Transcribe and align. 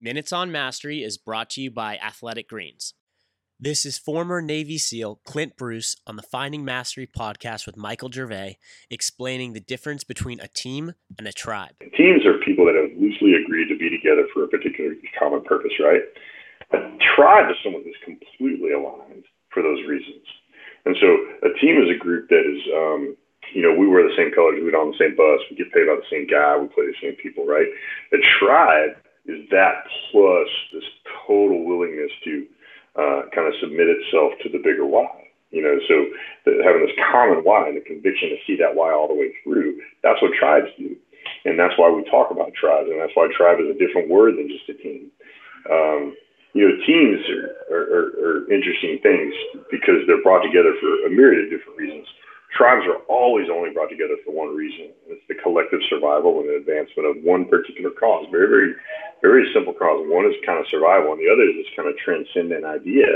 Minutes 0.00 0.32
on 0.32 0.52
Mastery 0.52 1.02
is 1.02 1.18
brought 1.18 1.50
to 1.50 1.60
you 1.60 1.72
by 1.72 1.98
Athletic 1.98 2.48
Greens. 2.48 2.94
This 3.58 3.84
is 3.84 3.98
former 3.98 4.40
Navy 4.40 4.78
SEAL 4.78 5.18
Clint 5.24 5.56
Bruce 5.56 5.96
on 6.06 6.14
the 6.14 6.22
Finding 6.22 6.64
Mastery 6.64 7.08
podcast 7.08 7.66
with 7.66 7.76
Michael 7.76 8.08
Gervais, 8.08 8.58
explaining 8.90 9.54
the 9.54 9.60
difference 9.60 10.04
between 10.04 10.38
a 10.38 10.46
team 10.46 10.94
and 11.18 11.26
a 11.26 11.32
tribe. 11.32 11.74
Teams 11.98 12.22
are 12.24 12.38
people 12.46 12.62
that 12.66 12.78
have 12.78 12.94
loosely 12.94 13.34
agreed 13.34 13.66
to 13.70 13.76
be 13.76 13.90
together 13.90 14.22
for 14.32 14.44
a 14.44 14.46
particular 14.46 14.94
common 15.18 15.42
purpose, 15.42 15.74
right? 15.82 16.06
A 16.78 16.78
tribe 17.16 17.50
is 17.50 17.56
someone 17.64 17.82
that's 17.82 17.98
completely 18.06 18.70
aligned 18.70 19.26
for 19.50 19.64
those 19.64 19.82
reasons. 19.82 20.22
And 20.86 20.94
so 21.02 21.10
a 21.42 21.50
team 21.58 21.74
is 21.82 21.90
a 21.90 21.98
group 21.98 22.28
that 22.30 22.46
is, 22.46 22.62
um, 22.70 23.16
you 23.52 23.66
know, 23.66 23.74
we 23.74 23.88
wear 23.88 24.06
the 24.06 24.14
same 24.14 24.30
colors, 24.30 24.62
we 24.62 24.70
get 24.70 24.78
on 24.78 24.94
the 24.94 25.00
same 25.02 25.18
bus, 25.18 25.42
we 25.50 25.58
get 25.58 25.74
paid 25.74 25.90
by 25.90 25.98
the 25.98 26.06
same 26.06 26.30
guy, 26.30 26.54
we 26.54 26.70
play 26.70 26.86
the 26.86 27.02
same 27.02 27.18
people, 27.18 27.50
right? 27.50 27.66
A 28.14 28.22
tribe 28.38 28.94
is 29.28 29.44
that 29.52 29.84
plus 30.10 30.48
this 30.72 30.88
total 31.28 31.64
willingness 31.64 32.10
to 32.24 32.48
uh, 32.96 33.20
kind 33.36 33.46
of 33.46 33.54
submit 33.60 33.86
itself 33.86 34.32
to 34.42 34.48
the 34.48 34.58
bigger 34.58 34.88
why. 34.88 35.28
You 35.52 35.62
know, 35.62 35.76
so 35.88 35.94
the, 36.44 36.64
having 36.64 36.84
this 36.84 36.96
common 37.12 37.44
why 37.44 37.68
and 37.68 37.76
the 37.76 37.84
conviction 37.84 38.32
to 38.32 38.40
see 38.48 38.56
that 38.60 38.74
why 38.74 38.92
all 38.92 39.08
the 39.08 39.14
way 39.14 39.32
through, 39.44 39.80
that's 40.02 40.20
what 40.20 40.32
tribes 40.32 40.68
do. 40.76 40.96
And 41.44 41.60
that's 41.60 41.76
why 41.76 41.92
we 41.92 42.04
talk 42.08 42.32
about 42.32 42.52
tribes, 42.56 42.88
and 42.88 43.00
that's 43.00 43.12
why 43.14 43.28
tribe 43.36 43.60
is 43.60 43.68
a 43.68 43.78
different 43.78 44.08
word 44.08 44.36
than 44.36 44.48
just 44.48 44.68
a 44.68 44.76
team. 44.80 45.12
Um, 45.68 46.16
you 46.56 46.64
know, 46.64 46.74
teams 46.88 47.20
are, 47.68 47.84
are, 47.84 48.08
are, 48.16 48.38
interesting 48.48 48.98
things 49.04 49.34
because 49.70 50.00
they're 50.08 50.24
brought 50.24 50.40
together 50.40 50.72
for 50.80 50.88
a 51.06 51.10
myriad 51.12 51.44
of 51.44 51.50
different 51.52 51.76
reasons 51.76 52.08
tribes 52.56 52.86
are 52.88 53.04
always 53.08 53.48
only 53.52 53.70
brought 53.70 53.90
together 53.90 54.16
for 54.24 54.32
one 54.32 54.54
reason. 54.54 54.90
It's 55.08 55.22
the 55.28 55.36
collective 55.42 55.80
survival 55.88 56.40
and 56.40 56.50
advancement 56.50 57.08
of 57.08 57.22
one 57.22 57.44
particular 57.46 57.90
cause. 57.90 58.26
Very, 58.30 58.48
very, 58.48 58.72
very 59.22 59.50
simple 59.52 59.72
cause. 59.72 60.04
One 60.06 60.26
is 60.26 60.36
kind 60.44 60.58
of 60.58 60.66
survival, 60.70 61.12
and 61.12 61.20
the 61.20 61.30
other 61.30 61.44
is 61.46 61.64
this 61.64 61.72
kind 61.76 61.88
of 61.88 61.96
transcendent 61.98 62.64
idea 62.64 63.08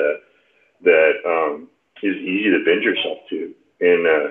that 0.83 1.15
um, 1.27 1.69
is 2.03 2.17
easy 2.17 2.51
to 2.51 2.65
bend 2.65 2.83
yourself 2.83 3.19
to. 3.31 3.55
And 3.81 4.03
uh, 4.07 4.27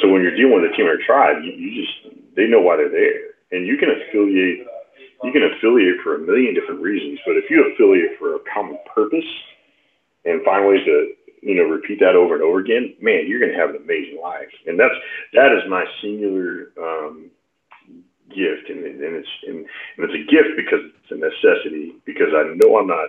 so 0.00 0.08
when 0.08 0.22
you're 0.22 0.36
dealing 0.36 0.60
with 0.60 0.70
a 0.70 0.74
team 0.76 0.86
or 0.86 0.98
a 0.98 1.04
tribe, 1.04 1.42
you, 1.42 1.52
you 1.52 1.70
just 1.74 2.16
they 2.36 2.46
know 2.46 2.60
why 2.60 2.76
they're 2.76 2.92
there, 2.92 3.34
and 3.52 3.66
you 3.66 3.76
can 3.76 3.90
affiliate. 3.90 4.66
You 5.22 5.32
can 5.32 5.44
affiliate 5.44 6.00
for 6.02 6.16
a 6.16 6.18
million 6.18 6.54
different 6.54 6.80
reasons, 6.80 7.20
but 7.26 7.36
if 7.36 7.44
you 7.50 7.60
affiliate 7.60 8.16
for 8.18 8.36
a 8.36 8.38
common 8.48 8.78
purpose 8.88 9.28
and 10.24 10.42
find 10.44 10.66
ways 10.66 10.80
to 10.86 11.12
you 11.42 11.56
know, 11.56 11.64
repeat 11.64 12.00
that 12.00 12.16
over 12.16 12.34
and 12.34 12.42
over 12.42 12.60
again, 12.60 12.94
man, 13.00 13.24
you're 13.26 13.40
going 13.40 13.52
to 13.52 13.58
have 13.58 13.70
an 13.70 13.76
amazing 13.76 14.20
life. 14.22 14.52
And 14.66 14.78
that's 14.78 14.94
that 15.32 15.52
is 15.56 15.68
my 15.68 15.84
singular 16.02 16.72
um, 16.76 17.30
gift, 18.28 18.68
and, 18.68 18.84
and 18.84 19.16
it's 19.16 19.34
and, 19.46 19.64
and 19.64 20.00
it's 20.04 20.14
a 20.14 20.24
gift 20.28 20.52
because 20.56 20.84
it's 20.84 21.12
a 21.12 21.16
necessity. 21.16 21.96
Because 22.04 22.36
I 22.36 22.44
know 22.60 22.78
I'm 22.78 22.86
not 22.86 23.08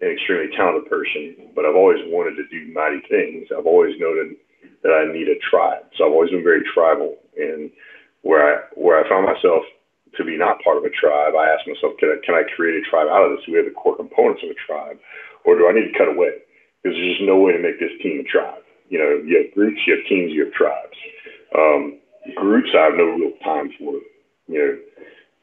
an 0.00 0.10
extremely 0.10 0.54
talented 0.56 0.90
person, 0.90 1.54
but 1.54 1.64
I've 1.64 1.78
always 1.78 2.02
wanted 2.10 2.36
to 2.36 2.46
do 2.50 2.72
mighty 2.74 3.00
things. 3.08 3.48
I've 3.54 3.66
always 3.66 3.94
noted 3.98 4.36
that 4.82 4.92
I 4.92 5.10
need 5.10 5.28
a 5.30 5.38
tribe, 5.50 5.86
so 5.96 6.04
I've 6.04 6.12
always 6.12 6.30
been 6.30 6.44
very 6.44 6.62
tribal. 6.74 7.16
And 7.38 7.70
where 8.22 8.42
I 8.42 8.52
where 8.74 8.98
I 8.98 9.08
found 9.08 9.26
myself 9.26 9.62
to 10.16 10.24
be 10.24 10.36
not 10.38 10.62
part 10.62 10.78
of 10.78 10.84
a 10.84 10.90
tribe, 10.90 11.34
I 11.34 11.50
asked 11.50 11.66
myself, 11.66 11.94
can 11.98 12.10
I 12.10 12.18
can 12.26 12.34
I 12.34 12.42
create 12.54 12.76
a 12.76 12.84
tribe 12.90 13.08
out 13.08 13.24
of 13.24 13.36
this? 13.36 13.46
Do 13.46 13.52
we 13.52 13.58
have 13.58 13.70
the 13.70 13.78
core 13.78 13.96
components 13.96 14.42
of 14.44 14.50
a 14.50 14.58
tribe, 14.66 14.98
or 15.44 15.56
do 15.56 15.66
I 15.66 15.72
need 15.72 15.90
to 15.90 15.98
cut 15.98 16.10
away? 16.10 16.44
because 16.84 16.96
there's 17.00 17.16
just 17.16 17.24
no 17.26 17.40
way 17.40 17.52
to 17.52 17.58
make 17.58 17.80
this 17.80 17.96
team 18.02 18.20
a 18.20 18.28
tribe. 18.28 18.60
You 18.90 18.98
know, 19.00 19.10
you 19.24 19.40
have 19.40 19.54
groups, 19.54 19.80
you 19.86 19.96
have 19.96 20.06
teams, 20.06 20.32
you 20.32 20.44
have 20.44 20.52
tribes. 20.52 20.96
Um, 21.56 21.98
groups, 22.36 22.68
I 22.76 22.92
have 22.92 23.00
no 23.00 23.16
real 23.16 23.32
time 23.42 23.72
for. 23.78 23.96
You 24.46 24.60
know, 24.60 24.72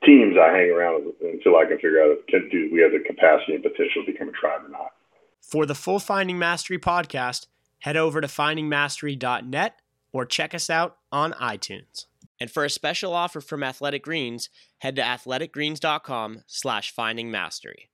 teams, 0.06 0.36
I 0.40 0.52
hang 0.56 0.72
around 0.72 1.14
until 1.22 1.58
I 1.58 1.66
can 1.66 1.78
figure 1.78 2.02
out 2.02 2.18
if 2.18 2.26
can 2.28 2.50
do 2.50 2.70
we 2.72 2.82
have 2.82 2.92
the 2.92 3.00
capacity 3.06 3.54
and 3.56 3.64
potential 3.64 4.04
to 4.06 4.12
become 4.12 4.30
a 4.30 4.32
tribe 4.32 4.62
or 4.66 4.70
not. 4.70 4.92
For 5.42 5.66
the 5.66 5.76
full 5.76 6.00
Finding 6.00 6.40
Mastery 6.40 6.80
podcast, 6.80 7.48
head 7.80 7.98
over 7.98 8.22
to 8.22 8.28
findingmastery.net 8.28 9.76
or 10.14 10.26
check 10.26 10.54
us 10.54 10.70
out 10.70 10.98
on 11.12 11.34
iTunes. 11.34 12.06
And 12.40 12.50
for 12.50 12.66
a 12.66 12.70
special 12.70 13.14
offer 13.14 13.40
from 13.40 13.64
Athletic 13.64 14.04
Greens, 14.04 14.50
head 14.80 14.96
to 14.96 15.02
athleticgreens.com 15.02 16.44
slash 16.48 16.94
findingmastery. 16.94 17.91